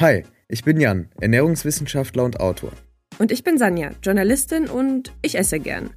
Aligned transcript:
Hi, 0.00 0.24
ich 0.48 0.64
bin 0.64 0.80
Jan, 0.80 1.10
Ernährungswissenschaftler 1.20 2.24
und 2.24 2.40
Autor. 2.40 2.72
Und 3.18 3.30
ich 3.30 3.44
bin 3.44 3.58
Sanja, 3.58 3.90
Journalistin 4.02 4.66
und 4.66 5.12
ich 5.20 5.36
esse 5.36 5.60
gern. 5.60 5.90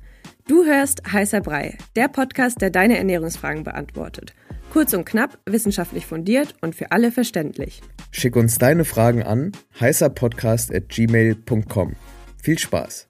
Du 0.46 0.66
hörst 0.66 1.10
Heißer 1.10 1.40
Brei, 1.40 1.78
der 1.96 2.10
Podcast, 2.10 2.60
der 2.60 2.70
deine 2.70 2.98
Ernährungsfragen 2.98 3.64
beantwortet. 3.64 4.34
Kurz 4.74 4.94
und 4.94 5.06
knapp, 5.06 5.40
wissenschaftlich 5.46 6.06
fundiert 6.06 6.54
und 6.60 6.76
für 6.76 6.92
alle 6.92 7.14
verständlich. 7.14 7.80
Schick 8.12 8.36
uns 8.36 8.58
deine 8.58 8.84
Fragen 8.84 9.24
an 9.24 9.54
heißerpodcast.gmail.com. 9.80 11.96
Viel 12.42 12.60
Spaß! 12.60 13.08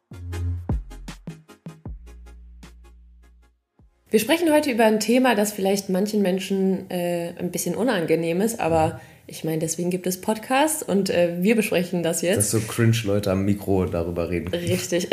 Wir 4.12 4.20
sprechen 4.20 4.54
heute 4.54 4.70
über 4.70 4.86
ein 4.86 5.00
Thema, 5.00 5.34
das 5.34 5.54
vielleicht 5.54 5.90
manchen 5.90 6.22
Menschen 6.22 6.88
äh, 6.92 7.34
ein 7.40 7.50
bisschen 7.50 7.74
unangenehm 7.74 8.42
ist, 8.42 8.60
aber 8.60 9.02
ich 9.26 9.44
meine, 9.44 9.60
deswegen 9.60 9.90
gibt 9.90 10.06
es 10.06 10.20
Podcasts 10.20 10.84
und 10.84 11.10
äh, 11.10 11.38
wir 11.42 11.56
besprechen 11.56 12.04
das 12.04 12.22
jetzt. 12.22 12.38
Dass 12.38 12.52
so 12.52 12.60
cringe 12.60 12.98
Leute 13.06 13.32
am 13.32 13.46
Mikro 13.46 13.86
darüber 13.86 14.30
reden. 14.30 14.50
Richtig. 14.50 15.08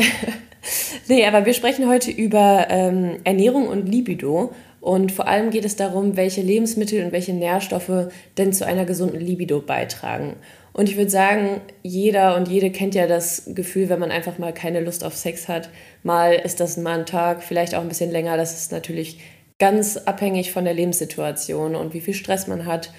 nee, 1.09 1.25
aber 1.25 1.47
wir 1.47 1.55
sprechen 1.55 1.89
heute 1.89 2.11
über 2.11 2.67
ähm, 2.71 3.19
Ernährung 3.25 3.69
und 3.69 3.89
Libido. 3.89 4.53
Und 4.81 5.13
vor 5.13 5.29
allem 5.29 5.51
geht 5.51 5.65
es 5.65 5.77
darum, 5.77 6.17
welche 6.17 6.41
Lebensmittel 6.41 7.05
und 7.05 7.13
welche 7.13 7.35
Nährstoffe 7.35 8.11
denn 8.39 8.53
zu 8.53 8.67
einer 8.67 8.85
gesunden 8.87 9.21
Libido 9.21 9.61
beitragen. 9.61 10.37
Und 10.73 10.89
ich 10.89 10.97
würde 10.97 11.11
sagen, 11.11 11.61
jeder 11.83 12.37
und 12.37 12.49
jede 12.49 12.71
kennt 12.71 12.95
ja 12.95 13.07
das 13.07 13.45
Gefühl, 13.55 13.91
wenn 13.91 14.01
man 14.01 14.11
einfach 14.11 14.39
mal 14.39 14.55
keine 14.55 14.81
Lust 14.81 15.05
auf 15.05 15.15
Sex 15.15 15.49
hat. 15.49 15.69
Mal 16.03 16.33
ist 16.33 16.61
das 16.61 16.77
mal 16.79 17.01
ein 17.01 17.07
Tag, 17.07 17.43
vielleicht 17.43 17.75
auch 17.75 17.83
ein 17.83 17.89
bisschen 17.89 18.11
länger. 18.11 18.37
Das 18.37 18.55
ist 18.55 18.73
natürlich 18.73 19.21
ganz 19.59 19.99
abhängig 19.99 20.51
von 20.51 20.65
der 20.65 20.75
Lebenssituation 20.75 21.77
und 21.77 21.93
wie 21.93 22.01
viel 22.01 22.15
Stress 22.15 22.47
man 22.47 22.67
hat 22.67 22.91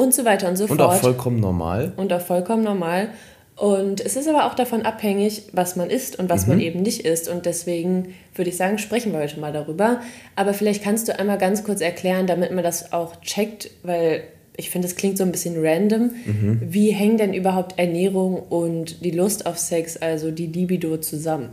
und 0.00 0.14
so 0.14 0.24
weiter 0.24 0.48
und 0.48 0.56
so 0.56 0.64
und 0.64 0.68
fort. 0.68 0.80
Und 0.80 0.86
auch 0.86 0.94
vollkommen 0.94 1.40
normal. 1.40 1.92
Und 1.96 2.12
auch 2.12 2.20
vollkommen 2.20 2.64
normal. 2.64 3.08
Und 3.56 4.00
es 4.00 4.16
ist 4.16 4.26
aber 4.26 4.46
auch 4.46 4.54
davon 4.54 4.82
abhängig, 4.82 5.42
was 5.52 5.76
man 5.76 5.90
isst 5.90 6.18
und 6.18 6.30
was 6.30 6.46
mhm. 6.46 6.54
man 6.54 6.60
eben 6.60 6.80
nicht 6.80 7.04
isst. 7.04 7.28
Und 7.28 7.44
deswegen 7.44 8.14
würde 8.34 8.48
ich 8.48 8.56
sagen, 8.56 8.78
sprechen 8.78 9.12
wir 9.12 9.20
heute 9.20 9.38
mal 9.38 9.52
darüber. 9.52 10.00
Aber 10.34 10.54
vielleicht 10.54 10.82
kannst 10.82 11.08
du 11.08 11.18
einmal 11.18 11.36
ganz 11.36 11.62
kurz 11.62 11.82
erklären, 11.82 12.26
damit 12.26 12.52
man 12.52 12.64
das 12.64 12.94
auch 12.94 13.20
checkt, 13.20 13.70
weil 13.82 14.22
ich 14.56 14.70
finde, 14.70 14.88
es 14.88 14.96
klingt 14.96 15.18
so 15.18 15.24
ein 15.24 15.32
bisschen 15.32 15.56
random. 15.58 16.10
Mhm. 16.24 16.60
Wie 16.62 16.90
hängen 16.90 17.18
denn 17.18 17.34
überhaupt 17.34 17.78
Ernährung 17.78 18.34
und 18.34 19.04
die 19.04 19.10
Lust 19.10 19.44
auf 19.44 19.58
Sex, 19.58 19.98
also 19.98 20.30
die 20.30 20.46
Libido, 20.46 20.96
zusammen? 20.96 21.50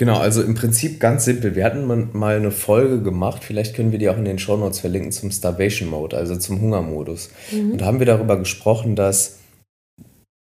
Genau, 0.00 0.16
also 0.16 0.42
im 0.42 0.54
Prinzip 0.54 0.98
ganz 0.98 1.26
simpel. 1.26 1.54
Wir 1.54 1.62
hatten 1.62 1.86
mal 1.86 2.34
eine 2.34 2.50
Folge 2.50 3.02
gemacht, 3.02 3.44
vielleicht 3.44 3.76
können 3.76 3.92
wir 3.92 3.98
die 3.98 4.08
auch 4.08 4.16
in 4.16 4.24
den 4.24 4.38
Show 4.38 4.56
Notes 4.56 4.80
verlinken, 4.80 5.12
zum 5.12 5.30
Starvation 5.30 5.90
Mode, 5.90 6.16
also 6.16 6.36
zum 6.36 6.58
Hungermodus. 6.58 7.28
Mhm. 7.52 7.72
Und 7.72 7.82
da 7.82 7.84
haben 7.84 7.98
wir 7.98 8.06
darüber 8.06 8.38
gesprochen, 8.38 8.96
dass 8.96 9.40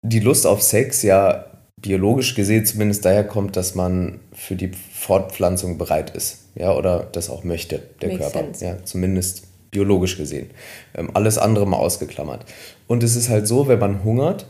die 0.01 0.19
Lust 0.19 0.45
auf 0.45 0.61
Sex 0.61 1.03
ja 1.03 1.45
biologisch 1.81 2.35
gesehen 2.35 2.65
zumindest 2.65 3.05
daher 3.05 3.23
kommt, 3.23 3.55
dass 3.55 3.75
man 3.75 4.19
für 4.33 4.57
die 4.57 4.71
Fortpflanzung 4.93 5.77
bereit 5.77 6.09
ist, 6.09 6.49
ja, 6.55 6.73
oder 6.73 7.07
das 7.13 7.29
auch 7.29 7.45
möchte, 7.45 7.81
der 8.01 8.09
Makes 8.09 8.23
Körper. 8.23 8.39
Sense. 8.39 8.65
Ja, 8.65 8.83
zumindest 8.83 9.43
biologisch 9.71 10.17
gesehen. 10.17 10.49
Ähm, 10.93 11.11
alles 11.13 11.37
andere 11.37 11.65
mal 11.65 11.77
ausgeklammert. 11.77 12.43
Und 12.87 13.03
es 13.03 13.15
ist 13.15 13.29
halt 13.29 13.47
so, 13.47 13.69
wenn 13.69 13.79
man 13.79 14.03
hungert, 14.03 14.47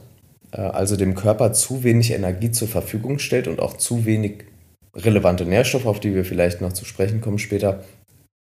äh, 0.51 0.61
also 0.61 0.95
dem 0.95 1.13
Körper 1.13 1.53
zu 1.53 1.83
wenig 1.83 2.09
Energie 2.09 2.49
zur 2.49 2.67
Verfügung 2.67 3.19
stellt 3.19 3.47
und 3.47 3.59
auch 3.59 3.77
zu 3.77 4.05
wenig 4.05 4.45
relevante 4.95 5.45
Nährstoffe, 5.45 5.85
auf 5.85 5.99
die 5.99 6.15
wir 6.15 6.25
vielleicht 6.25 6.61
noch 6.61 6.73
zu 6.73 6.85
sprechen 6.85 7.21
kommen 7.21 7.39
später, 7.39 7.83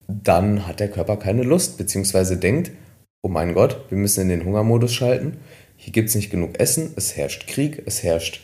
dann 0.07 0.67
hat 0.67 0.81
der 0.81 0.89
Körper 0.89 1.17
keine 1.17 1.43
Lust, 1.43 1.79
beziehungsweise 1.79 2.37
denkt, 2.37 2.71
oh 3.23 3.29
mein 3.29 3.55
Gott, 3.55 3.85
wir 3.89 3.99
müssen 3.99 4.23
in 4.23 4.29
den 4.29 4.45
Hungermodus 4.45 4.93
schalten. 4.93 5.39
Hier 5.77 5.93
gibt 5.93 6.11
es 6.11 6.15
nicht 6.15 6.31
genug 6.31 6.61
Essen, 6.61 6.93
es 6.97 7.17
herrscht 7.17 7.47
Krieg, 7.47 7.83
es 7.87 8.03
herrscht 8.03 8.41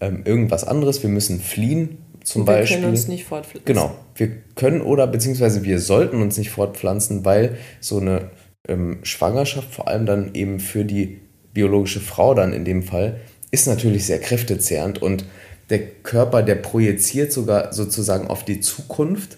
ähm, 0.00 0.22
irgendwas 0.24 0.64
anderes, 0.64 1.02
wir 1.02 1.10
müssen 1.10 1.40
fliehen, 1.40 1.98
zum 2.22 2.42
wir 2.42 2.52
Beispiel. 2.52 2.76
Wir 2.76 2.82
können 2.82 2.94
uns 2.94 3.08
nicht 3.08 3.24
fortpflanzen. 3.24 3.64
Genau, 3.64 3.96
wir 4.14 4.30
können 4.54 4.80
oder 4.82 5.06
beziehungsweise 5.06 5.64
wir 5.64 5.80
sollten 5.80 6.22
uns 6.22 6.36
nicht 6.36 6.50
fortpflanzen, 6.50 7.24
weil 7.24 7.56
so 7.80 7.98
eine 7.98 8.30
ähm, 8.68 8.98
Schwangerschaft 9.02 9.72
vor 9.72 9.88
allem 9.88 10.06
dann 10.06 10.34
eben 10.34 10.60
für 10.60 10.84
die 10.84 11.20
biologische 11.52 12.00
Frau 12.00 12.34
dann 12.34 12.52
in 12.52 12.64
dem 12.64 12.82
Fall 12.82 13.20
ist 13.50 13.66
natürlich 13.66 14.04
sehr 14.04 14.20
kräftezehrend 14.20 15.00
und 15.00 15.24
der 15.70 15.86
Körper, 16.02 16.42
der 16.42 16.56
projiziert 16.56 17.32
sogar 17.32 17.72
sozusagen 17.72 18.28
auf 18.28 18.44
die 18.44 18.60
Zukunft, 18.60 19.36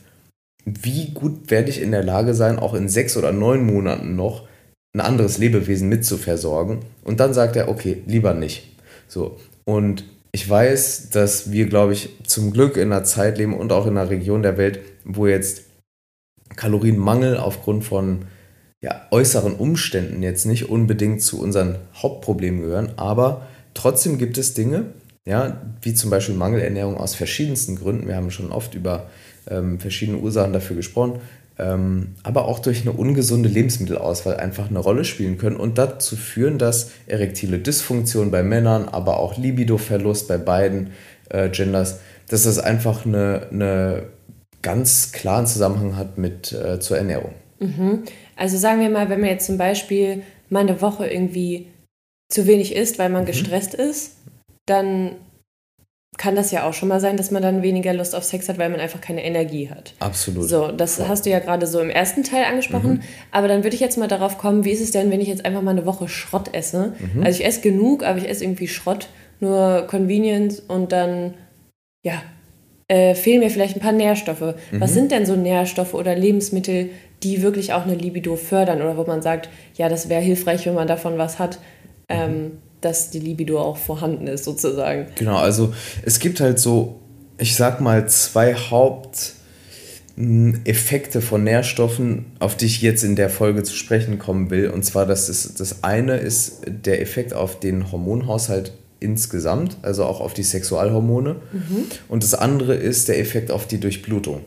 wie 0.65 1.11
gut 1.13 1.51
werde 1.51 1.71
ich 1.71 1.81
in 1.81 1.91
der 1.91 2.05
Lage 2.05 2.35
sein, 2.35 2.59
auch 2.59 2.75
in 2.75 2.89
sechs 2.89 3.17
oder 3.17 3.33
neun 3.33 3.65
Monaten 3.65 4.15
noch 4.17 4.47
ein 4.95 5.01
anderes 5.01 5.39
Lebewesen 5.39 5.89
mitzuversorgen. 5.89 6.81
Und 7.05 7.21
dann 7.21 7.35
sagt 7.35 7.57
er, 7.57 7.69
okay, 7.69 8.03
lieber 8.07 8.35
nicht. 8.35 8.77
So. 9.09 9.39
Und 9.65 10.05
ich 10.33 10.49
weiß, 10.49 11.11
dass 11.11 11.51
wir, 11.51 11.67
glaube 11.67 11.93
ich, 11.93 12.11
zum 12.27 12.53
Glück 12.53 12.77
in 12.77 12.93
einer 12.93 13.05
Zeit 13.05 13.39
leben 13.39 13.55
und 13.55 13.73
auch 13.73 13.87
in 13.87 13.97
einer 13.97 14.11
Region 14.11 14.43
der 14.43 14.57
Welt, 14.57 14.81
wo 15.05 15.27
jetzt 15.27 15.63
Kalorienmangel 16.57 17.37
aufgrund 17.37 17.85
von 17.85 18.27
ja, 18.83 19.07
äußeren 19.11 19.55
Umständen 19.55 20.23
jetzt 20.23 20.47
nicht 20.47 20.69
unbedingt 20.69 21.23
zu 21.23 21.41
unseren 21.41 21.77
Hauptproblemen 21.95 22.63
gehören, 22.63 22.93
aber 22.97 23.47
trotzdem 23.75 24.19
gibt 24.19 24.39
es 24.39 24.55
Dinge, 24.55 24.87
ja, 25.27 25.61
wie 25.83 25.95
zum 25.95 26.11
Beispiel 26.11 26.35
Mangelernährung 26.35 26.97
aus 26.97 27.15
verschiedensten 27.15 27.77
Gründen. 27.77 28.09
Wir 28.09 28.17
haben 28.17 28.31
schon 28.31 28.53
oft 28.53 28.75
über 28.75 29.09
ähm, 29.49 29.79
verschiedene 29.79 30.19
Ursachen 30.19 30.53
dafür 30.53 30.77
gesprochen, 30.77 31.21
ähm, 31.59 32.15
aber 32.23 32.47
auch 32.47 32.59
durch 32.59 32.83
eine 32.83 32.93
ungesunde 32.93 33.49
Lebensmittelauswahl 33.49 34.37
einfach 34.37 34.71
eine 34.71 34.79
Rolle 34.79 35.05
spielen 35.05 35.37
können 35.37 35.57
und 35.57 35.79
dazu 35.79 36.17
führen, 36.17 36.59
dass 36.59 36.91
erektile 37.07 37.59
Dysfunktion 37.59 38.31
bei 38.31 38.43
Männern, 38.43 38.89
aber 38.89 39.19
auch 39.19 39.37
Libidoverlust 39.37 40.27
bei 40.27 40.39
beiden 40.39 40.91
äh, 41.29 41.51
Genders, 41.51 42.01
dass 42.29 42.45
das 42.45 42.59
einfach 42.59 43.05
eine, 43.05 43.49
eine 43.51 44.05
ganz 44.63 45.13
klaren 45.13 45.47
Zusammenhang 45.47 45.97
hat 45.97 46.17
mit 46.17 46.53
äh, 46.53 46.81
zur 46.81 46.97
Ernährung. 46.97 47.35
Mhm. 47.59 48.05
Also 48.37 48.57
sagen 48.57 48.81
wir 48.81 48.89
mal, 48.89 49.11
wenn 49.11 49.21
man 49.21 49.29
jetzt 49.29 49.47
zum 49.47 49.59
Beispiel 49.59 50.23
mal 50.49 50.61
eine 50.61 50.81
Woche 50.81 51.07
irgendwie 51.07 51.67
zu 52.29 52.47
wenig 52.47 52.75
isst, 52.75 52.99
weil 52.99 53.11
man 53.11 53.23
mhm. 53.23 53.27
gestresst 53.27 53.75
ist, 53.75 54.17
dann 54.67 55.17
kann 56.19 56.37
das 56.37 56.51
ja 56.51 56.69
auch 56.69 56.75
schon 56.75 56.89
mal 56.89 57.01
sein, 57.01 57.17
dass 57.17 57.31
man 57.31 57.43
dann 57.43 57.63
weniger 57.63 57.95
Lust 57.95 58.15
auf 58.15 58.25
Sex 58.25 58.49
hat, 58.49 58.59
weil 58.59 58.69
man 58.69 58.81
einfach 58.81 59.01
keine 59.01 59.25
Energie 59.25 59.71
hat. 59.71 59.95
Absolut. 60.01 60.49
So, 60.49 60.71
das 60.71 60.97
Voll. 60.97 61.09
hast 61.09 61.25
du 61.25 61.31
ja 61.31 61.39
gerade 61.39 61.67
so 61.67 61.81
im 61.81 61.89
ersten 61.89 62.25
Teil 62.25 62.45
angesprochen. 62.45 62.95
Mhm. 62.95 63.01
Aber 63.31 63.49
dann 63.49 63.63
würde 63.63 63.75
ich 63.75 63.81
jetzt 63.81 63.97
mal 63.97 64.09
darauf 64.09 64.37
kommen, 64.37 64.65
wie 64.65 64.71
ist 64.71 64.83
es 64.83 64.91
denn, 64.91 65.11
wenn 65.11 65.21
ich 65.21 65.29
jetzt 65.29 65.45
einfach 65.47 65.63
mal 65.63 65.71
eine 65.71 65.87
Woche 65.87 66.09
Schrott 66.09 66.53
esse? 66.53 66.95
Mhm. 66.99 67.23
Also 67.23 67.41
ich 67.41 67.47
esse 67.47 67.63
genug, 67.63 68.03
aber 68.03 68.19
ich 68.19 68.29
esse 68.29 68.45
irgendwie 68.45 68.69
Schrott, 68.69 69.09
nur 69.39 69.87
Convenience 69.89 70.61
und 70.61 70.93
dann, 70.93 71.35
ja, 72.05 72.23
äh, 72.89 73.15
fehlen 73.15 73.41
mir 73.41 73.51
vielleicht 73.51 73.77
ein 73.77 73.81
paar 73.81 73.93
Nährstoffe. 73.93 74.57
Mhm. 74.73 74.81
Was 74.81 74.93
sind 74.93 75.13
denn 75.13 75.25
so 75.25 75.37
Nährstoffe 75.37 75.95
oder 75.95 76.15
Lebensmittel, 76.15 76.91
die 77.23 77.41
wirklich 77.41 77.73
auch 77.73 77.85
eine 77.85 77.95
Libido 77.95 78.37
fördern 78.37 78.83
oder 78.83 78.97
wo 78.97 79.05
man 79.05 79.23
sagt, 79.23 79.49
ja, 79.77 79.89
das 79.89 80.09
wäre 80.09 80.21
hilfreich, 80.21 80.67
wenn 80.67 80.75
man 80.75 80.89
davon 80.89 81.17
was 81.17 81.39
hat? 81.39 81.61
Ähm, 82.09 82.59
dass 82.81 83.11
die 83.11 83.21
Libido 83.21 83.61
auch 83.61 83.77
vorhanden 83.77 84.27
ist, 84.27 84.45
sozusagen. 84.45 85.07
Genau, 85.17 85.37
also 85.37 85.75
es 86.03 86.19
gibt 86.19 86.41
halt 86.41 86.59
so, 86.59 86.99
ich 87.39 87.55
sag 87.57 87.81
mal, 87.81 88.09
zwei 88.09 88.55
Haupteffekte 88.55 91.21
von 91.21 91.45
Nährstoffen, 91.45 92.27
auf 92.39 92.57
die 92.57 92.67
ich 92.67 92.83
jetzt 92.83 93.05
in 93.05 93.17
der 93.17 93.31
Folge 93.31 93.63
zu 93.63 93.75
sprechen 93.75 94.19
kommen 94.19 94.51
will. 94.51 94.71
Und 94.71 94.85
zwar, 94.85 95.07
das, 95.07 95.29
ist, 95.29 95.61
das 95.61 95.85
eine 95.85 96.17
ist 96.17 96.63
der 96.67 97.01
Effekt 97.03 97.35
auf 97.35 97.61
den 97.61 97.93
Hormonhaushalt 97.93 98.73
insgesamt, 99.01 99.79
also 99.83 100.05
auch 100.05 100.21
auf 100.21 100.35
die 100.35 100.43
Sexualhormone. 100.43 101.37
Mhm. 101.53 101.87
Und 102.09 102.23
das 102.23 102.35
andere 102.35 102.75
ist 102.75 103.09
der 103.09 103.19
Effekt 103.19 103.51
auf 103.51 103.67
die 103.67 103.81
Durchblutung. 103.81 104.45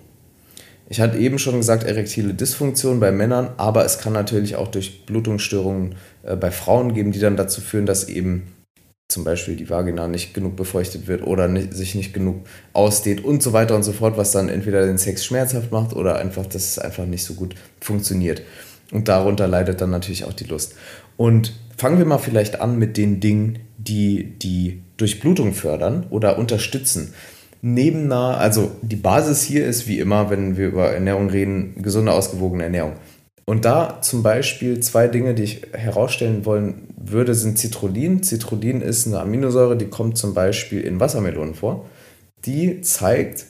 Ich 0.89 0.99
hatte 0.99 1.17
eben 1.17 1.39
schon 1.39 1.57
gesagt, 1.57 1.83
erektile 1.83 2.33
Dysfunktion 2.33 2.99
bei 2.99 3.11
Männern, 3.11 3.49
aber 3.57 3.85
es 3.85 3.99
kann 3.99 4.13
natürlich 4.13 4.55
auch 4.55 4.67
durch 4.67 5.05
Blutungsstörungen 5.05 5.95
äh, 6.23 6.35
bei 6.35 6.51
Frauen 6.51 6.93
geben, 6.93 7.11
die 7.11 7.19
dann 7.19 7.37
dazu 7.37 7.61
führen, 7.61 7.85
dass 7.85 8.09
eben 8.09 8.43
zum 9.07 9.23
Beispiel 9.23 9.55
die 9.55 9.69
Vagina 9.69 10.07
nicht 10.07 10.33
genug 10.33 10.55
befeuchtet 10.55 11.07
wird 11.07 11.25
oder 11.25 11.47
nicht, 11.47 11.73
sich 11.73 11.93
nicht 11.95 12.13
genug 12.13 12.45
ausdehnt 12.73 13.23
und 13.23 13.43
so 13.43 13.53
weiter 13.53 13.75
und 13.75 13.83
so 13.83 13.93
fort, 13.93 14.17
was 14.17 14.31
dann 14.31 14.49
entweder 14.49 14.85
den 14.85 14.97
Sex 14.97 15.23
schmerzhaft 15.23 15.71
macht 15.71 15.95
oder 15.95 16.17
einfach, 16.17 16.45
dass 16.45 16.63
es 16.63 16.79
einfach 16.79 17.05
nicht 17.05 17.23
so 17.23 17.35
gut 17.35 17.55
funktioniert. 17.79 18.41
Und 18.91 19.07
darunter 19.07 19.47
leidet 19.47 19.81
dann 19.81 19.91
natürlich 19.91 20.25
auch 20.25 20.33
die 20.33 20.45
Lust. 20.45 20.75
Und 21.15 21.53
fangen 21.77 21.97
wir 21.97 22.05
mal 22.05 22.17
vielleicht 22.17 22.59
an 22.59 22.77
mit 22.77 22.97
den 22.97 23.19
Dingen, 23.19 23.59
die 23.77 24.37
die 24.39 24.81
Durchblutung 24.97 25.53
fördern 25.53 26.07
oder 26.09 26.37
unterstützen 26.37 27.13
neben 27.63 28.11
einer, 28.11 28.37
also 28.37 28.71
die 28.81 28.97
Basis 28.97 29.41
hier 29.41 29.65
ist 29.65 29.87
wie 29.87 29.99
immer, 29.99 30.29
wenn 30.29 30.57
wir 30.57 30.67
über 30.67 30.91
Ernährung 30.91 31.29
reden, 31.29 31.81
gesunde, 31.81 32.11
ausgewogene 32.11 32.65
Ernährung. 32.65 32.93
Und 33.45 33.65
da 33.65 34.01
zum 34.01 34.21
Beispiel 34.21 34.79
zwei 34.81 35.07
Dinge, 35.07 35.33
die 35.33 35.43
ich 35.43 35.61
herausstellen 35.71 36.45
wollen 36.45 36.87
würde, 36.97 37.33
sind 37.33 37.57
Citrullin. 37.57 38.21
Citrullin 38.21 38.81
ist 38.81 39.07
eine 39.07 39.19
Aminosäure, 39.19 39.77
die 39.77 39.87
kommt 39.87 40.17
zum 40.17 40.33
Beispiel 40.33 40.81
in 40.81 40.99
Wassermelonen 40.99 41.55
vor. 41.55 41.89
Die 42.45 42.81
zeigt, 42.81 43.45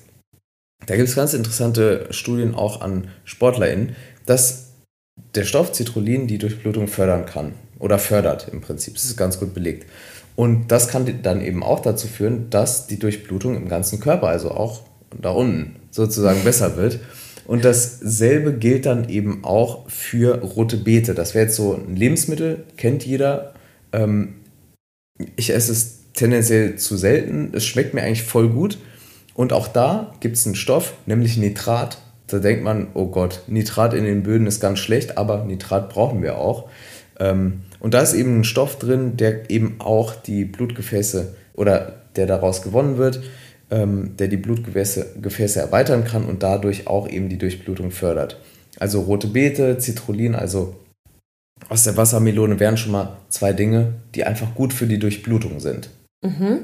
da 0.85 0.95
gibt 0.95 1.09
es 1.09 1.15
ganz 1.15 1.33
interessante 1.33 2.07
Studien 2.11 2.53
auch 2.53 2.81
an 2.81 3.07
SportlerInnen, 3.23 3.95
dass 4.25 4.73
der 5.35 5.43
Stoff 5.43 5.73
Citrullin 5.73 6.27
die 6.27 6.37
Durchblutung 6.37 6.87
fördern 6.87 7.25
kann. 7.25 7.53
oder 7.79 7.99
fördert 7.99 8.47
im 8.49 8.61
Prinzip. 8.61 8.93
Das 8.93 9.03
ist 9.03 9.17
ganz 9.17 9.39
gut 9.39 9.53
belegt. 9.53 9.85
Und 10.35 10.71
das 10.71 10.87
kann 10.87 11.21
dann 11.21 11.41
eben 11.41 11.63
auch 11.63 11.81
dazu 11.81 12.07
führen, 12.07 12.49
dass 12.49 12.87
die 12.87 12.97
Durchblutung 12.97 13.55
im 13.55 13.67
ganzen 13.67 13.99
Körper, 13.99 14.27
also 14.27 14.51
auch 14.51 14.81
da 15.21 15.29
unten 15.29 15.75
sozusagen 15.91 16.43
besser 16.43 16.75
wird. 16.75 16.99
Und 17.45 17.65
dasselbe 17.65 18.53
gilt 18.53 18.85
dann 18.85 19.09
eben 19.09 19.43
auch 19.43 19.89
für 19.89 20.41
rote 20.41 20.77
Beete. 20.77 21.13
Das 21.13 21.33
wäre 21.35 21.45
jetzt 21.45 21.55
so 21.55 21.73
ein 21.73 21.95
Lebensmittel, 21.95 22.63
kennt 22.77 23.05
jeder. 23.05 23.53
Ähm, 23.91 24.35
ich 25.35 25.51
esse 25.51 25.71
es 25.71 26.11
tendenziell 26.13 26.77
zu 26.77 26.95
selten. 26.95 27.51
Es 27.53 27.65
schmeckt 27.65 27.93
mir 27.93 28.01
eigentlich 28.01 28.23
voll 28.23 28.49
gut. 28.49 28.77
Und 29.35 29.51
auch 29.51 29.67
da 29.67 30.13
gibt 30.19 30.37
es 30.37 30.45
einen 30.45 30.55
Stoff, 30.55 30.93
nämlich 31.05 31.37
Nitrat. 31.37 31.97
Da 32.27 32.39
denkt 32.39 32.63
man, 32.63 32.87
oh 32.93 33.07
Gott, 33.07 33.41
Nitrat 33.47 33.93
in 33.93 34.05
den 34.05 34.23
Böden 34.23 34.47
ist 34.47 34.59
ganz 34.59 34.79
schlecht, 34.79 35.17
aber 35.17 35.43
Nitrat 35.43 35.89
brauchen 35.89 36.21
wir 36.21 36.37
auch. 36.37 36.69
Ähm, 37.19 37.61
und 37.83 37.93
da 37.93 38.01
ist 38.01 38.13
eben 38.13 38.39
ein 38.39 38.43
Stoff 38.45 38.79
drin, 38.79 39.17
der 39.17 39.49
eben 39.51 39.75
auch 39.79 40.15
die 40.15 40.45
Blutgefäße 40.45 41.35
oder 41.53 42.01
der 42.15 42.25
daraus 42.25 42.61
gewonnen 42.61 42.97
wird, 42.97 43.21
ähm, 43.69 44.15
der 44.17 44.29
die 44.29 44.37
Blutgefäße 44.37 45.17
Gefäße 45.21 45.59
erweitern 45.59 46.05
kann 46.05 46.23
und 46.23 46.43
dadurch 46.43 46.87
auch 46.87 47.09
eben 47.09 47.27
die 47.27 47.37
Durchblutung 47.37 47.91
fördert. 47.91 48.39
Also 48.79 49.01
rote 49.01 49.27
Beete, 49.27 49.79
Citrullin, 49.81 50.33
also 50.33 50.77
aus 51.67 51.83
der 51.83 51.97
Wassermelone 51.97 52.59
wären 52.61 52.77
schon 52.77 52.93
mal 52.93 53.17
zwei 53.27 53.51
Dinge, 53.51 53.95
die 54.15 54.23
einfach 54.23 54.55
gut 54.55 54.71
für 54.71 54.87
die 54.87 54.99
Durchblutung 54.99 55.59
sind. 55.59 55.89
Mhm. 56.23 56.59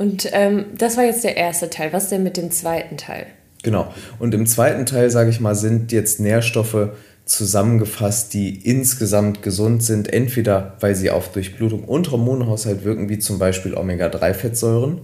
Und 0.00 0.30
ähm, 0.32 0.66
das 0.78 0.96
war 0.96 1.04
jetzt 1.04 1.24
der 1.24 1.36
erste 1.36 1.68
Teil. 1.68 1.92
Was 1.92 2.08
denn 2.08 2.22
mit 2.22 2.38
dem 2.38 2.50
zweiten 2.50 2.96
Teil? 2.96 3.26
Genau. 3.62 3.92
Und 4.18 4.32
im 4.32 4.46
zweiten 4.46 4.86
Teil, 4.86 5.10
sage 5.10 5.28
ich 5.28 5.40
mal, 5.40 5.54
sind 5.54 5.92
jetzt 5.92 6.18
Nährstoffe 6.18 6.92
zusammengefasst, 7.26 8.32
die 8.34 8.56
insgesamt 8.64 9.42
gesund 9.42 9.82
sind, 9.82 10.12
entweder 10.12 10.76
weil 10.80 10.94
sie 10.94 11.10
auf 11.10 11.32
Durchblutung 11.32 11.84
und 11.84 12.10
Hormonhaushalt 12.10 12.84
wirken, 12.84 13.08
wie 13.08 13.18
zum 13.18 13.38
Beispiel 13.38 13.74
Omega-3-Fettsäuren. 13.74 15.00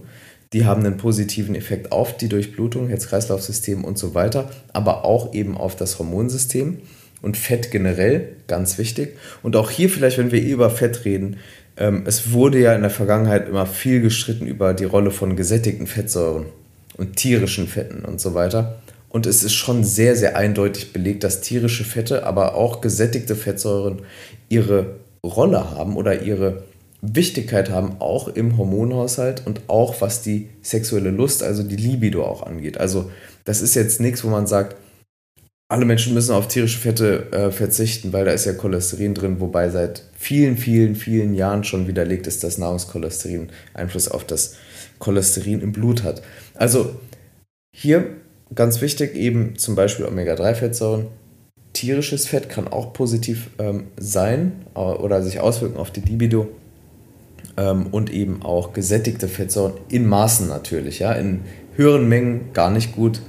Die 0.53 0.65
haben 0.65 0.85
einen 0.85 0.97
positiven 0.97 1.53
Effekt 1.53 1.91
auf 1.91 2.15
die 2.15 2.29
Durchblutung, 2.29 2.87
Herz-Kreislauf-System 2.87 3.83
und 3.83 3.97
so 3.97 4.13
weiter, 4.15 4.49
aber 4.71 5.03
auch 5.03 5.33
eben 5.33 5.57
auf 5.57 5.75
das 5.75 5.99
Hormonsystem 5.99 6.79
und 7.21 7.37
Fett 7.37 7.71
generell, 7.71 8.29
ganz 8.47 8.77
wichtig. 8.77 9.17
Und 9.41 9.55
auch 9.55 9.69
hier 9.69 9.89
vielleicht, 9.89 10.17
wenn 10.17 10.31
wir 10.31 10.41
über 10.41 10.69
Fett 10.69 11.05
reden, 11.05 11.37
ähm, 11.75 12.03
es 12.05 12.31
wurde 12.31 12.59
ja 12.59 12.73
in 12.73 12.81
der 12.81 12.89
Vergangenheit 12.89 13.49
immer 13.49 13.65
viel 13.65 13.99
gestritten 14.01 14.47
über 14.47 14.73
die 14.73 14.85
Rolle 14.85 15.11
von 15.11 15.35
gesättigten 15.35 15.87
Fettsäuren 15.87 16.45
und 16.95 17.15
tierischen 17.17 17.67
Fetten 17.67 18.05
und 18.05 18.21
so 18.21 18.33
weiter. 18.33 18.77
Und 19.13 19.27
es 19.27 19.43
ist 19.43 19.53
schon 19.53 19.83
sehr, 19.83 20.15
sehr 20.15 20.35
eindeutig 20.35 20.91
belegt, 20.91 21.23
dass 21.23 21.39
tierische 21.39 21.83
Fette, 21.83 22.25
aber 22.25 22.55
auch 22.55 22.81
gesättigte 22.81 23.35
Fettsäuren 23.35 24.01
ihre 24.49 24.95
Rolle 25.23 25.69
haben 25.69 25.95
oder 25.95 26.23
ihre 26.23 26.63
Wichtigkeit 27.01 27.69
haben, 27.69 27.97
auch 27.99 28.27
im 28.27 28.57
Hormonhaushalt 28.57 29.45
und 29.45 29.61
auch 29.67 30.01
was 30.01 30.23
die 30.23 30.49
sexuelle 30.63 31.11
Lust, 31.11 31.43
also 31.43 31.61
die 31.61 31.75
Libido 31.75 32.25
auch 32.25 32.41
angeht. 32.41 32.79
Also 32.79 33.11
das 33.45 33.61
ist 33.61 33.75
jetzt 33.75 34.01
nichts, 34.01 34.23
wo 34.23 34.29
man 34.29 34.47
sagt, 34.47 34.77
alle 35.69 35.85
Menschen 35.85 36.15
müssen 36.15 36.33
auf 36.33 36.47
tierische 36.47 36.79
Fette 36.79 37.31
äh, 37.31 37.51
verzichten, 37.51 38.13
weil 38.13 38.25
da 38.25 38.31
ist 38.31 38.45
ja 38.45 38.53
Cholesterin 38.53 39.13
drin, 39.13 39.39
wobei 39.39 39.69
seit 39.69 40.03
vielen, 40.17 40.57
vielen, 40.57 40.95
vielen 40.95 41.35
Jahren 41.35 41.63
schon 41.63 41.87
widerlegt 41.87 42.25
ist, 42.25 42.43
dass 42.43 42.57
Nahrungskolesterin 42.57 43.49
Einfluss 43.75 44.07
auf 44.07 44.25
das 44.25 44.55
Cholesterin 44.97 45.61
im 45.61 45.71
Blut 45.71 46.01
hat. 46.01 46.23
Also 46.55 46.95
hier 47.75 48.07
ganz 48.55 48.81
wichtig 48.81 49.15
eben 49.15 49.57
zum 49.57 49.75
Beispiel 49.75 50.05
Omega-3-Fettsäuren. 50.05 51.07
Tierisches 51.73 52.27
Fett 52.27 52.49
kann 52.49 52.67
auch 52.67 52.93
positiv 52.93 53.49
ähm, 53.57 53.85
sein 53.97 54.51
oder 54.75 55.23
sich 55.23 55.39
auswirken 55.39 55.77
auf 55.77 55.89
die 55.89 56.01
Libido 56.01 56.47
ähm, 57.57 57.87
und 57.91 58.11
eben 58.11 58.43
auch 58.43 58.73
gesättigte 58.73 59.27
Fettsäuren 59.27 59.73
in 59.89 60.05
Maßen 60.05 60.47
natürlich. 60.47 60.99
Ja? 60.99 61.13
In 61.13 61.41
höheren 61.75 62.07
Mengen 62.07 62.53
gar 62.53 62.69
nicht 62.69 62.95
gut, 62.95 63.21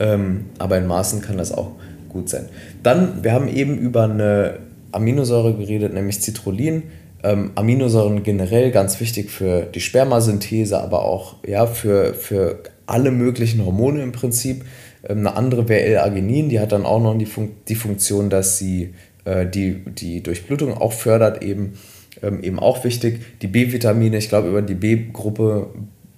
ähm, 0.00 0.46
aber 0.58 0.78
in 0.78 0.86
Maßen 0.86 1.22
kann 1.22 1.38
das 1.38 1.52
auch 1.52 1.72
gut 2.08 2.28
sein. 2.28 2.48
Dann, 2.82 3.22
wir 3.22 3.32
haben 3.32 3.48
eben 3.48 3.78
über 3.78 4.04
eine 4.04 4.58
Aminosäure 4.90 5.54
geredet, 5.54 5.94
nämlich 5.94 6.20
Citrullin. 6.20 6.84
Ähm, 7.24 7.52
Aminosäuren 7.54 8.22
generell 8.24 8.72
ganz 8.72 8.98
wichtig 9.00 9.30
für 9.30 9.62
die 9.62 9.80
Spermasynthese, 9.80 10.80
aber 10.80 11.04
auch 11.04 11.36
ja, 11.46 11.66
für, 11.66 12.14
für 12.14 12.58
alle 12.92 13.10
möglichen 13.10 13.64
Hormone 13.64 14.02
im 14.02 14.12
Prinzip. 14.12 14.64
Ähm, 15.08 15.18
eine 15.18 15.36
andere 15.36 15.68
wäre 15.68 15.82
L-Arginin, 15.82 16.48
die 16.48 16.60
hat 16.60 16.72
dann 16.72 16.84
auch 16.84 17.02
noch 17.02 17.16
die, 17.16 17.26
Fun 17.26 17.50
die 17.68 17.74
Funktion, 17.74 18.30
dass 18.30 18.58
sie 18.58 18.94
äh, 19.24 19.46
die, 19.46 19.82
die 19.86 20.22
Durchblutung 20.22 20.74
auch 20.74 20.92
fördert, 20.92 21.42
eben, 21.42 21.74
ähm, 22.22 22.42
eben 22.42 22.58
auch 22.58 22.84
wichtig. 22.84 23.20
Die 23.40 23.48
B-Vitamine, 23.48 24.16
ich 24.16 24.28
glaube, 24.28 24.48
über 24.48 24.62
die 24.62 24.74
B-Gruppe 24.74 25.68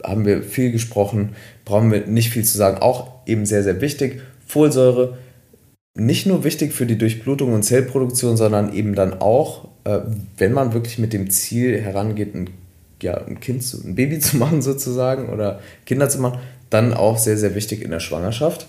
haben 0.02 0.26
wir 0.26 0.42
viel 0.42 0.70
gesprochen, 0.70 1.30
brauchen 1.64 1.90
wir 1.90 2.06
nicht 2.06 2.30
viel 2.30 2.44
zu 2.44 2.56
sagen, 2.56 2.78
auch 2.78 3.10
eben 3.26 3.46
sehr, 3.46 3.62
sehr 3.62 3.80
wichtig. 3.80 4.20
Folsäure, 4.46 5.16
nicht 5.96 6.26
nur 6.26 6.44
wichtig 6.44 6.72
für 6.72 6.86
die 6.86 6.98
Durchblutung 6.98 7.52
und 7.52 7.62
Zellproduktion, 7.62 8.36
sondern 8.36 8.72
eben 8.72 8.94
dann 8.94 9.20
auch, 9.20 9.68
äh, 9.84 10.00
wenn 10.36 10.52
man 10.52 10.74
wirklich 10.74 10.98
mit 10.98 11.12
dem 11.12 11.30
Ziel 11.30 11.80
herangeht, 11.80 12.34
ein, 12.34 12.50
ja, 13.02 13.14
ein 13.14 13.40
Kind, 13.40 13.62
zu, 13.62 13.82
ein 13.84 13.94
Baby 13.94 14.18
zu 14.20 14.36
machen 14.36 14.60
sozusagen 14.60 15.28
oder 15.28 15.60
Kinder 15.86 16.08
zu 16.08 16.20
machen, 16.20 16.40
dann 16.74 16.92
auch 16.92 17.18
sehr, 17.18 17.38
sehr 17.38 17.54
wichtig 17.54 17.82
in 17.82 17.90
der 17.90 18.00
Schwangerschaft. 18.00 18.66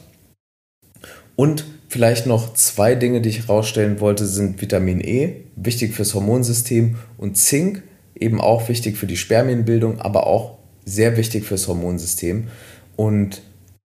Und 1.35 1.65
vielleicht 1.89 2.27
noch 2.27 2.53
zwei 2.53 2.95
Dinge, 2.95 3.19
die 3.19 3.29
ich 3.29 3.39
herausstellen 3.47 3.99
wollte, 3.99 4.25
sind 4.25 4.61
Vitamin 4.61 5.01
E, 5.01 5.43
wichtig 5.55 5.93
fürs 5.93 6.13
Hormonsystem 6.13 6.95
und 7.17 7.35
Zink, 7.35 7.83
eben 8.15 8.39
auch 8.39 8.69
wichtig 8.69 8.97
für 8.97 9.07
die 9.07 9.17
Spermienbildung, 9.17 9.99
aber 9.99 10.27
auch 10.27 10.57
sehr 10.85 11.17
wichtig 11.17 11.45
fürs 11.45 11.67
Hormonsystem. 11.67 12.47
Und 12.95 13.41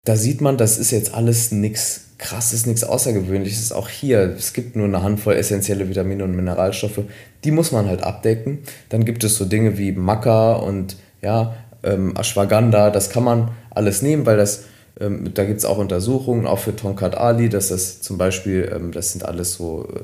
da 0.05 0.15
sieht 0.15 0.41
man, 0.41 0.57
das 0.57 0.77
ist 0.77 0.91
jetzt 0.91 1.13
alles 1.13 1.51
nichts 1.51 2.05
krasses, 2.17 2.65
nichts 2.65 2.83
Außergewöhnliches. 2.83 3.71
Auch 3.71 3.87
hier, 3.87 4.35
es 4.37 4.53
gibt 4.53 4.75
nur 4.75 4.85
eine 4.85 5.03
Handvoll 5.03 5.35
essentielle 5.35 5.87
Vitamine 5.87 6.23
und 6.23 6.35
Mineralstoffe, 6.35 7.03
die 7.43 7.51
muss 7.51 7.71
man 7.71 7.87
halt 7.87 8.03
abdecken. 8.03 8.59
Dann 8.89 9.05
gibt 9.05 9.23
es 9.23 9.35
so 9.35 9.45
Dinge 9.45 9.77
wie 9.77 9.91
Maca 9.91 10.53
und 10.53 10.97
ja, 11.21 11.55
ähm, 11.83 12.15
Ashwagandha, 12.17 12.89
das 12.89 13.09
kann 13.09 13.23
man 13.23 13.51
alles 13.69 14.01
nehmen, 14.01 14.25
weil 14.25 14.37
das, 14.37 14.65
ähm, 14.99 15.33
da 15.33 15.45
gibt 15.45 15.59
es 15.59 15.65
auch 15.65 15.77
Untersuchungen, 15.77 16.47
auch 16.47 16.59
für 16.59 16.75
Tonkat 16.75 17.15
Ali, 17.15 17.49
dass 17.49 17.69
das 17.69 18.01
zum 18.01 18.17
Beispiel, 18.17 18.71
ähm, 18.73 18.91
das 18.91 19.11
sind 19.11 19.25
alles 19.25 19.53
so, 19.53 19.87
äh, 19.93 19.99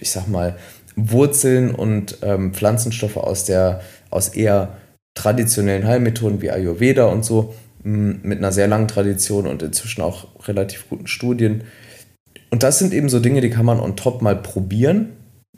ich 0.00 0.10
sag 0.10 0.28
mal, 0.28 0.56
Wurzeln 0.96 1.74
und 1.74 2.18
ähm, 2.22 2.52
Pflanzenstoffe 2.52 3.16
aus 3.16 3.44
der, 3.44 3.80
aus 4.10 4.28
eher 4.28 4.76
traditionellen 5.14 5.86
Heilmethoden 5.86 6.42
wie 6.42 6.50
Ayurveda 6.50 7.06
und 7.06 7.24
so 7.24 7.54
mit 7.84 8.38
einer 8.38 8.52
sehr 8.52 8.66
langen 8.66 8.88
Tradition 8.88 9.46
und 9.46 9.62
inzwischen 9.62 10.02
auch 10.02 10.26
relativ 10.46 10.88
guten 10.90 11.06
Studien. 11.06 11.62
Und 12.50 12.62
das 12.62 12.78
sind 12.78 12.92
eben 12.92 13.08
so 13.08 13.20
Dinge, 13.20 13.40
die 13.40 13.50
kann 13.50 13.64
man 13.64 13.80
on 13.80 13.96
top 13.96 14.20
mal 14.20 14.36
probieren. 14.36 15.10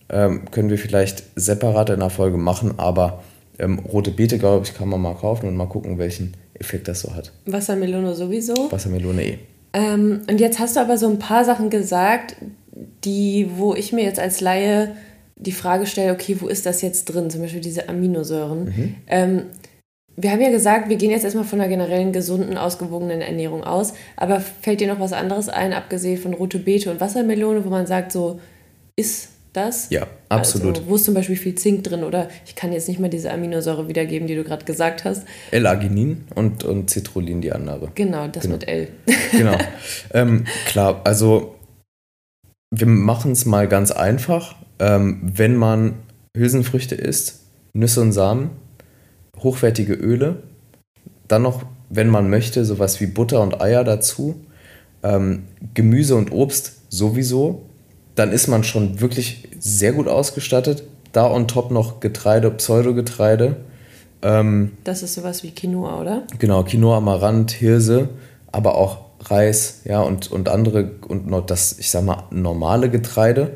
Ähm, 0.08 0.50
können 0.50 0.70
wir 0.70 0.78
vielleicht 0.78 1.25
separat 1.36 1.88
in 1.88 1.96
einer 1.96 2.10
Folge 2.10 2.36
machen, 2.36 2.75
aber 2.78 3.22
ähm, 3.60 3.78
rote 3.78 4.10
Beete, 4.10 4.38
glaube 4.38 4.64
ich, 4.64 4.74
kann 4.74 4.88
man 4.88 5.00
mal 5.00 5.14
kaufen 5.14 5.46
und 5.46 5.56
mal 5.56 5.66
gucken, 5.66 5.98
welchen 5.98 6.34
Effekt 6.54 6.88
das 6.88 7.00
so 7.00 7.14
hat. 7.14 7.32
Wassermelone 7.46 8.14
sowieso. 8.14 8.72
Wassermelone 8.72 9.22
eh. 9.24 9.38
Ähm, 9.72 10.22
und 10.28 10.40
jetzt 10.40 10.58
hast 10.58 10.76
du 10.76 10.80
aber 10.80 10.98
so 10.98 11.08
ein 11.08 11.18
paar 11.18 11.44
Sachen 11.44 11.70
gesagt, 11.70 12.36
die, 13.04 13.50
wo 13.56 13.74
ich 13.74 13.92
mir 13.92 14.02
jetzt 14.04 14.18
als 14.18 14.40
Laie 14.40 14.96
die 15.36 15.52
Frage 15.52 15.86
stelle, 15.86 16.12
okay, 16.12 16.36
wo 16.40 16.48
ist 16.48 16.66
das 16.66 16.82
jetzt 16.82 17.06
drin? 17.06 17.30
Zum 17.30 17.42
Beispiel 17.42 17.60
diese 17.60 17.88
Aminosäuren. 17.88 18.64
Mhm. 18.64 18.94
Ähm, 19.06 19.42
wir 20.16 20.32
haben 20.32 20.40
ja 20.40 20.50
gesagt, 20.50 20.88
wir 20.88 20.96
gehen 20.96 21.10
jetzt 21.10 21.24
erstmal 21.24 21.44
von 21.44 21.60
einer 21.60 21.68
generellen 21.68 22.12
gesunden, 22.12 22.58
ausgewogenen 22.58 23.22
Ernährung 23.22 23.64
aus. 23.64 23.94
Aber 24.16 24.40
fällt 24.40 24.80
dir 24.80 24.88
noch 24.88 25.00
was 25.00 25.12
anderes 25.12 25.48
ein, 25.48 25.72
abgesehen 25.72 26.18
von 26.20 26.34
rote 26.34 26.58
Beete 26.58 26.90
und 26.90 27.00
Wassermelone, 27.00 27.64
wo 27.64 27.70
man 27.70 27.86
sagt, 27.86 28.12
so 28.12 28.38
ist 28.96 29.30
das? 29.52 29.90
Ja, 29.90 30.07
absolut. 30.28 30.78
Also, 30.78 30.88
wo 30.88 30.95
ist 30.97 31.04
zum 31.04 31.14
Beispiel 31.14 31.37
viel 31.37 31.54
Zink 31.54 31.85
drin? 31.85 32.04
Oder 32.04 32.28
ich 32.47 32.54
kann 32.54 32.73
jetzt 32.73 32.88
nicht 32.88 33.00
mehr 33.00 33.11
diese 33.11 33.33
Aminosäure 33.33 33.88
wiedergeben, 33.88 34.26
die 34.26 34.35
du 34.35 34.45
gerade 34.45 34.64
gesagt 34.64 35.04
hast. 35.04 35.25
L-Arginin 35.50 36.25
und, 36.35 36.64
und 36.64 36.90
Citrullin, 36.90 37.40
die 37.40 37.52
andere. 37.52 37.90
Genau, 37.95 38.28
das 38.28 38.42
genau. 38.42 38.54
mit 38.54 38.69
L. 38.69 38.88
genau. 39.33 39.57
Ähm, 40.12 40.45
klar, 40.66 41.00
also 41.04 41.57
wir 42.71 42.87
machen 42.87 43.33
es 43.33 43.47
mal 43.47 43.69
ganz 43.69 43.90
einfach. 43.90 44.57
Ähm, 44.78 45.21
wenn 45.23 45.57
man 45.57 45.95
Hülsenfrüchte 46.37 46.95
isst, 46.95 47.40
Nüsse 47.73 48.00
und 48.00 48.12
Samen, 48.12 48.50
hochwertige 49.38 49.95
Öle, 49.95 50.42
dann 51.28 51.42
noch, 51.42 51.64
wenn 51.88 52.09
man 52.09 52.30
möchte, 52.30 52.64
sowas 52.64 53.00
wie 53.00 53.07
Butter 53.07 53.42
und 53.42 53.61
Eier 53.61 53.85
dazu, 53.85 54.45
ähm, 55.02 55.45
Gemüse 55.75 56.14
und 56.16 56.33
Obst 56.33 56.80
sowieso, 56.88 57.69
dann 58.14 58.32
ist 58.32 58.48
man 58.48 58.64
schon 58.64 59.00
wirklich 59.00 59.48
sehr 59.58 59.92
gut 59.92 60.08
ausgestattet. 60.08 60.84
Da 61.12 61.30
on 61.30 61.48
top 61.48 61.70
noch 61.70 62.00
Getreide, 62.00 62.50
Pseudogetreide. 62.50 63.56
Ähm, 64.22 64.72
das 64.84 65.02
ist 65.02 65.14
sowas 65.14 65.42
wie 65.42 65.50
Quinoa, 65.50 66.00
oder? 66.00 66.26
Genau, 66.38 66.62
Quinoa, 66.62 66.98
Amaranth, 66.98 67.52
Hirse, 67.52 68.10
aber 68.52 68.76
auch 68.76 68.98
Reis, 69.22 69.82
ja, 69.84 70.00
und, 70.00 70.30
und 70.30 70.48
andere, 70.48 70.92
und 71.08 71.26
noch 71.26 71.44
das, 71.44 71.78
ich 71.78 71.90
sag 71.90 72.04
mal, 72.04 72.24
normale 72.30 72.90
Getreide. 72.90 73.52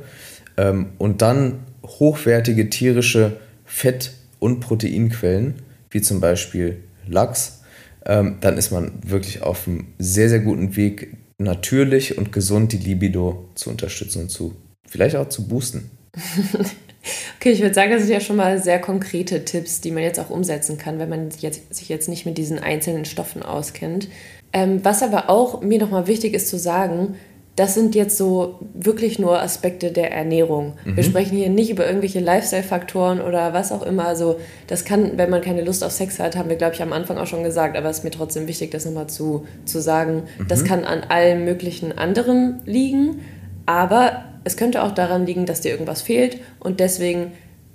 Ähm, 0.56 0.90
und 0.99 1.23
dann 1.23 1.61
hochwertige 1.84 2.70
tierische 2.70 3.38
Fett- 3.64 4.12
und 4.38 4.61
Proteinquellen, 4.61 5.62
wie 5.90 6.02
zum 6.02 6.20
Beispiel 6.20 6.82
Lachs, 7.06 7.62
ähm, 8.06 8.37
dann 8.40 8.58
ist 8.58 8.70
man 8.70 8.92
wirklich 9.02 9.42
auf 9.42 9.66
einem 9.66 9.87
sehr, 9.99 10.28
sehr 10.28 10.40
guten 10.40 10.76
Weg, 10.76 11.16
natürlich 11.38 12.19
und 12.19 12.33
gesund 12.33 12.73
die 12.73 12.79
Libido 12.79 13.49
zu 13.55 13.71
unterstützen 13.71 14.23
und 14.23 14.31
zu 14.31 14.55
vielleicht 14.87 15.17
auch 15.17 15.29
zu 15.29 15.49
boosten. 15.49 15.91
okay, 17.37 17.50
ich 17.50 17.61
würde 17.61 17.75
sagen, 17.75 17.91
das 17.91 18.03
sind 18.03 18.12
ja 18.12 18.21
schon 18.21 18.37
mal 18.37 18.62
sehr 18.62 18.81
konkrete 18.81 19.45
Tipps, 19.45 19.81
die 19.81 19.91
man 19.91 20.03
jetzt 20.03 20.21
auch 20.21 20.31
umsetzen 20.31 20.79
kann, 20.79 20.99
wenn 20.99 21.09
man 21.09 21.31
jetzt, 21.41 21.75
sich 21.75 21.88
jetzt 21.88 22.09
nicht 22.09 22.26
mit 22.26 22.38
diesen 22.38 22.59
einzelnen 22.59 23.05
Stoffen 23.05 23.43
auskennt. 23.43 24.09
Ähm, 24.53 24.85
was 24.85 25.03
aber 25.03 25.31
auch 25.31 25.62
mir 25.62 25.79
nochmal 25.79 26.07
wichtig 26.07 26.35
ist 26.35 26.49
zu 26.49 26.59
sagen, 26.59 27.17
das 27.56 27.75
sind 27.75 27.94
jetzt 27.94 28.16
so 28.16 28.58
wirklich 28.75 29.18
nur 29.18 29.40
Aspekte 29.40 29.92
der 29.92 30.12
Ernährung. 30.12 30.75
Mhm. 30.84 30.96
Wir 30.96 31.04
sprechen 31.04 31.37
hier 31.37 31.50
nicht 31.50 31.70
über 31.70 31.87
irgendwelche 31.87 32.18
Lifestyle-Faktoren 32.18 33.20
oder 33.20 33.52
was 33.52 33.70
auch 33.70 33.82
immer. 33.82 34.06
Also 34.06 34.40
das 34.66 34.84
kann, 34.84 35.16
wenn 35.16 35.30
man 35.30 35.40
keine 35.40 35.62
Lust 35.62 35.84
auf 35.84 35.92
Sex 35.92 36.18
hat, 36.18 36.37
haben 36.37 36.49
wir, 36.49 36.56
glaube 36.56 36.75
ich, 36.75 36.82
am 36.82 36.92
Anfang 36.92 37.16
auch 37.16 37.28
schon 37.28 37.44
gesagt, 37.44 37.76
aber 37.76 37.88
es 37.90 37.99
ist 37.99 38.04
mir 38.04 38.11
trotzdem 38.11 38.49
wichtig, 38.49 38.73
das 38.73 38.84
nochmal 38.84 39.06
zu, 39.06 39.46
zu 39.64 39.80
sagen. 39.80 40.25
Mhm. 40.38 40.49
Das 40.49 40.64
kann 40.64 40.84
an 40.84 41.02
allen 41.08 41.44
möglichen 41.44 41.96
anderen 41.96 42.61
liegen, 42.64 43.20
aber 43.66 44.25
es 44.42 44.56
könnte 44.56 44.82
auch 44.82 44.92
daran 44.92 45.25
liegen, 45.25 45.46
dass 45.46 45.61
dir 45.61 45.70
irgendwas 45.70 46.02
fehlt 46.02 46.38
und 46.58 46.80
deswegen 46.80 47.32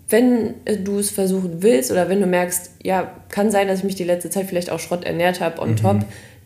wenn 0.09 0.55
du 0.83 0.97
es 0.97 1.11
versuchen 1.11 1.61
willst 1.61 1.91
oder 1.91 2.09
wenn 2.09 2.19
du 2.19 2.25
merkst, 2.25 2.71
ja, 2.83 3.11
kann 3.29 3.51
sein, 3.51 3.67
dass 3.67 3.79
ich 3.79 3.85
mich 3.85 3.95
die 3.95 4.03
letzte 4.03 4.31
Zeit 4.31 4.47
vielleicht 4.47 4.71
auch 4.71 4.79
Schrott 4.79 5.03
ernährt 5.03 5.39
habe 5.39 5.61
on 5.61 5.71
mhm. 5.71 5.75
top, 5.75 5.97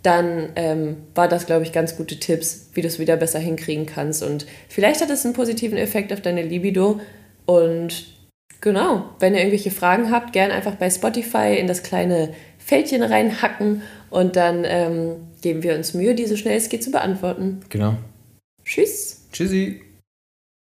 dann 0.04 0.50
ähm, 0.58 0.98
war 1.16 1.28
das, 1.28 1.46
glaube 1.46 1.64
ich, 1.64 1.72
ganz 1.72 1.96
gute 1.96 2.20
Tipps, 2.20 2.70
wie 2.74 2.82
du 2.82 2.88
es 2.88 3.00
wieder 3.00 3.16
besser 3.16 3.40
hinkriegen 3.40 3.86
kannst. 3.86 4.22
Und 4.22 4.46
vielleicht 4.68 5.02
hat 5.02 5.10
es 5.10 5.26
einen 5.26 5.34
positiven 5.34 5.78
Effekt 5.78 6.12
auf 6.12 6.22
deine 6.22 6.44
Libido. 6.44 7.00
Und 7.46 8.06
genau, 8.60 9.10
wenn 9.20 9.34
ihr 9.34 9.40
irgendwelche 9.40 9.72
Fragen 9.72 10.12
habt, 10.12 10.34
gerne 10.34 10.54
einfach 10.54 10.76
bei 10.76 10.90
Spotify 10.90 11.56
in 11.58 11.68
das 11.68 11.84
kleine 11.84 12.34
Fältchen 12.58 13.02
reinhacken 13.02 13.82
und 14.10 14.36
dann 14.36 14.64
ähm, 14.66 15.16
geben 15.42 15.64
wir 15.64 15.76
uns 15.76 15.94
Mühe, 15.94 16.16
die 16.16 16.26
so 16.26 16.38
schnell 16.38 16.58
es 16.58 16.70
geht 16.70 16.84
zu 16.84 16.92
beantworten. 16.92 17.62
Genau. 17.70 17.96
Tschüss. 18.64 19.28
Tschüssi. 19.32 19.83